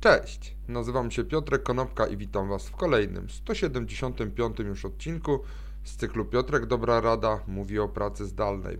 [0.00, 5.40] Cześć, nazywam się Piotrek Konopka i witam Was w kolejnym 175 już odcinku
[5.84, 8.78] z cyklu Piotrek Dobra Rada mówi o pracy zdalnej.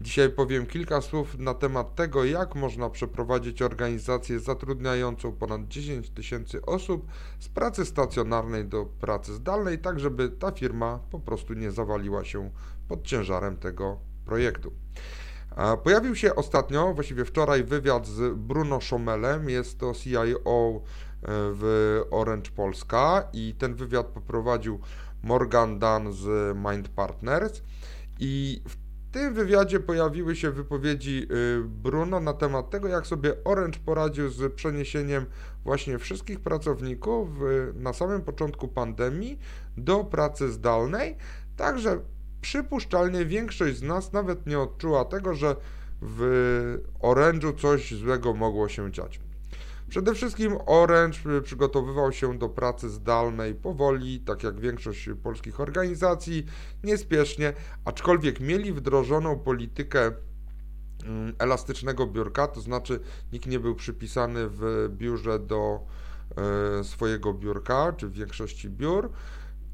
[0.00, 6.62] Dzisiaj powiem kilka słów na temat tego, jak można przeprowadzić organizację zatrudniającą ponad 10 tysięcy
[6.62, 7.06] osób
[7.38, 12.50] z pracy stacjonarnej do pracy zdalnej, tak żeby ta firma po prostu nie zawaliła się
[12.88, 14.72] pod ciężarem tego projektu.
[15.84, 22.50] Pojawił się ostatnio, właściwie wczoraj, wywiad z Bruno Schomelem, jest to CIO e, w Orange
[22.50, 24.80] Polska i ten wywiad poprowadził
[25.22, 27.62] Morgan Dan z Mind Partners.
[28.20, 28.76] I w
[29.12, 34.54] tym wywiadzie pojawiły się wypowiedzi y, Bruno na temat tego, jak sobie Orange poradził z
[34.54, 35.26] przeniesieniem
[35.64, 37.28] właśnie wszystkich pracowników
[37.74, 39.38] na samym początku pandemii
[39.76, 41.16] do pracy zdalnej,
[41.56, 42.00] także
[42.46, 45.56] przypuszczalnie większość z nas nawet nie odczuła tego, że
[46.02, 49.20] w Orange'u coś złego mogło się dziać.
[49.88, 56.46] Przede wszystkim Orange przygotowywał się do pracy zdalnej powoli, tak jak większość polskich organizacji,
[56.84, 57.52] niespiesznie,
[57.84, 60.12] aczkolwiek mieli wdrożoną politykę
[61.04, 63.00] mm, elastycznego biurka, to znaczy
[63.32, 65.80] nikt nie był przypisany w biurze do
[66.80, 69.10] e, swojego biurka, czy w większości biur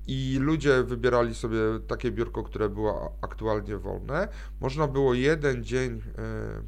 [0.07, 4.29] i ludzie wybierali sobie takie biurko, które było aktualnie wolne.
[4.61, 6.03] Można było jeden dzień e,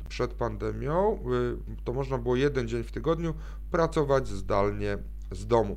[0.08, 3.34] przed pandemią, e, to można było jeden dzień w tygodniu
[3.70, 4.98] pracować zdalnie
[5.30, 5.76] z domu.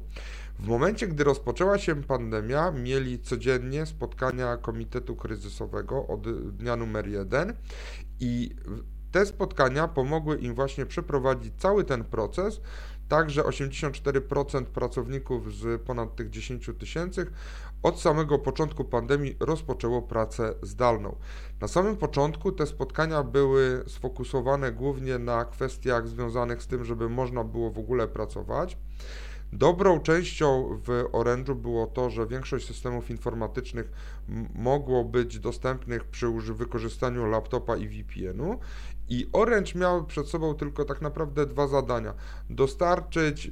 [0.60, 7.54] W momencie, gdy rozpoczęła się pandemia, mieli codziennie spotkania Komitetu Kryzysowego od dnia numer jeden
[8.20, 8.56] i
[9.12, 12.62] te spotkania pomogły im właśnie przeprowadzić cały ten proces,
[13.08, 17.32] Także 84% pracowników z ponad tych 10 tysięcy
[17.84, 21.16] od samego początku pandemii rozpoczęło pracę zdalną.
[21.62, 27.44] Na samym początku te spotkania były sfokusowane głównie na kwestiach związanych z tym, żeby można
[27.44, 28.78] było w ogóle pracować.
[29.54, 33.92] Dobrą częścią w Orange'u było to, że większość systemów informatycznych
[34.56, 38.60] mogło być dostępnych przy wykorzystaniu laptopa i VPN-u
[39.10, 42.14] i Orange miał przed sobą tylko tak naprawdę dwa zadania.
[42.50, 43.50] Dostarczyć y,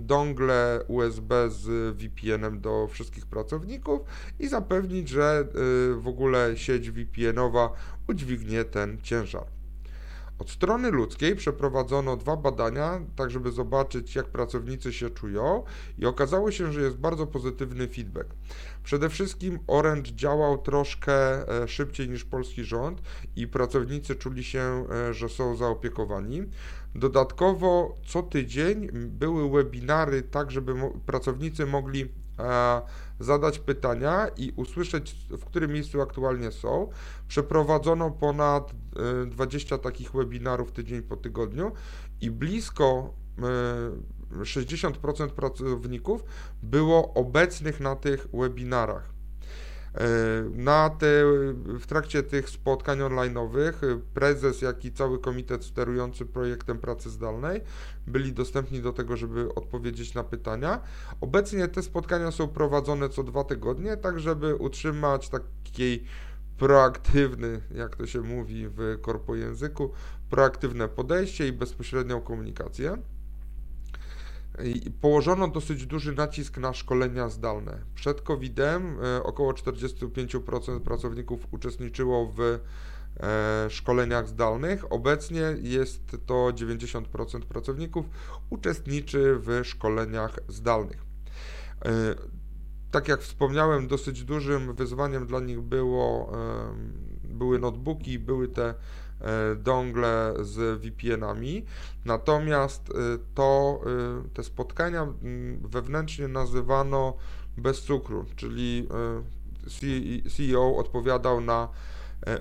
[0.00, 4.00] dongle USB z VPN-em do wszystkich pracowników
[4.38, 7.72] i zapewnić, że y, w ogóle sieć VPN-owa
[8.08, 9.57] udźwignie ten ciężar.
[10.38, 15.62] Od strony ludzkiej przeprowadzono dwa badania, tak żeby zobaczyć, jak pracownicy się czują,
[15.98, 18.34] i okazało się, że jest bardzo pozytywny feedback.
[18.84, 23.02] Przede wszystkim Orange działał troszkę e, szybciej niż polski rząd
[23.36, 26.42] i pracownicy czuli się, e, że są zaopiekowani.
[26.94, 30.74] Dodatkowo co tydzień były webinary, tak żeby
[31.06, 32.08] pracownicy mogli
[33.20, 36.90] zadać pytania i usłyszeć, w którym miejscu aktualnie są.
[37.28, 38.72] Przeprowadzono ponad
[39.26, 41.72] 20 takich webinarów tydzień po tygodniu
[42.20, 43.14] i blisko
[44.30, 46.24] 60% pracowników
[46.62, 49.17] było obecnych na tych webinarach.
[49.94, 50.06] E,
[50.54, 51.06] na te,
[51.64, 57.60] w trakcie tych spotkań online'owych prezes, jak i cały komitet sterujący projektem pracy zdalnej
[58.06, 60.80] byli dostępni do tego, żeby odpowiedzieć na pytania.
[61.20, 66.04] Obecnie te spotkania są prowadzone co dwa tygodnie, tak żeby utrzymać taki
[66.58, 69.92] proaktywny, jak to się mówi w korpojęzyku,
[70.30, 73.02] proaktywne podejście i bezpośrednią komunikację.
[75.00, 77.78] Położono dosyć duży nacisk na szkolenia zdalne.
[77.94, 84.92] Przed COVID-em e, około 45% pracowników uczestniczyło w e, szkoleniach zdalnych.
[84.92, 88.06] Obecnie jest to 90% pracowników
[88.50, 91.04] uczestniczy w szkoleniach zdalnych.
[91.84, 91.90] E,
[92.90, 96.32] tak jak wspomniałem, dosyć dużym wyzwaniem dla nich było,
[97.24, 98.74] były notebooki, były te
[99.56, 101.64] dongle z VPN-ami,
[102.04, 102.94] natomiast e,
[103.34, 105.06] to, e, te spotkania
[105.62, 107.16] wewnętrznie nazywano
[107.56, 108.88] bez cukru, czyli
[110.36, 111.68] CEO odpowiadał na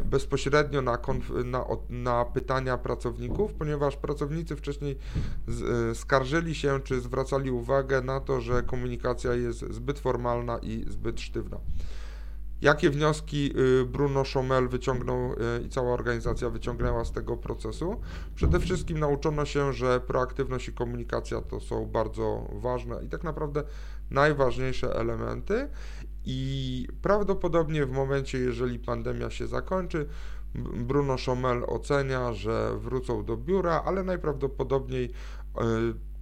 [0.06, 0.98] bezpośrednio na,
[1.46, 4.98] na, na, pytania pracowników, ponieważ pracownicy wcześniej
[5.48, 11.22] z, skarżyli się czy zwracali uwagę na to, że komunikacja jest zbyt formalna i zbyt
[11.22, 11.58] sztywna.
[12.62, 18.02] Jakie wnioski y, Bruno Schomel wyciągnął y, i cała organizacja wyciągnęła z tego procesu?
[18.36, 23.64] Przede wszystkim nauczono się, że proaktywność i komunikacja to są bardzo ważne i tak naprawdę
[24.12, 25.70] najważniejsze elementy.
[26.26, 30.08] I prawdopodobnie w momencie, jeżeli pandemia się zakończy,
[30.76, 35.12] Bruno Schomel ocenia, że wrócą do biura, ale najprawdopodobniej y,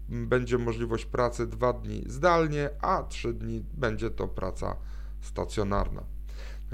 [0.10, 4.76] będzie możliwość pracy dwa dni zdalnie, a trzy dni będzie to praca
[5.22, 6.15] stacjonarna.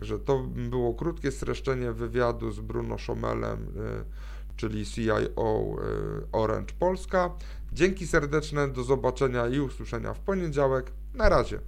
[0.02, 5.82] Także to było krótkie streszczenie wywiadu z Bruno Schomelem, y, czyli CIO e,
[6.32, 7.32] Orange Polska.
[7.74, 10.92] Dzięki serdeczne, do zobaczenia i usłyszenia w poniedziałek.
[11.14, 11.60] Na razie.